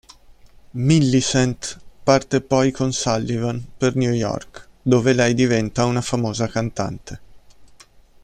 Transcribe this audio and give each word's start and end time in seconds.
Millicent 0.77 1.79
parte 2.03 2.41
poi 2.41 2.71
con 2.71 2.91
Sullivan 2.91 3.63
per 3.77 3.95
New 3.95 4.13
York, 4.13 4.67
dove 4.81 5.13
lei 5.13 5.35
diventa 5.35 5.85
una 5.85 6.01
famosa 6.01 6.47
cantante. 6.47 7.21